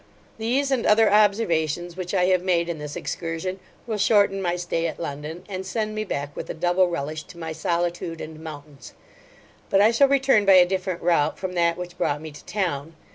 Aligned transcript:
These, 0.39 0.71
and 0.71 0.87
other 0.87 1.11
observations, 1.13 1.95
which 1.95 2.15
I 2.15 2.25
have 2.25 2.41
made 2.41 2.69
in 2.69 2.79
this 2.79 2.95
excursion, 2.95 3.59
will 3.85 3.99
shorten 3.99 4.41
my 4.41 4.55
stay 4.55 4.87
at 4.87 4.99
London, 4.99 5.43
and 5.47 5.63
send 5.63 5.93
me 5.93 6.03
back 6.05 6.35
with 6.35 6.49
a 6.49 6.55
double 6.55 6.87
relish 6.87 7.21
to 7.25 7.37
my 7.37 7.51
solitude 7.51 8.19
and 8.19 8.39
mountains; 8.39 8.95
but 9.69 9.79
I 9.79 9.91
shall 9.91 10.07
return 10.07 10.43
by 10.43 10.53
a 10.55 10.65
different 10.65 11.03
route 11.03 11.37
from 11.37 11.53
that 11.53 11.77
which 11.77 11.99
brought 11.99 12.19
me 12.23 12.31
to 12.31 12.43
town. 12.45 12.95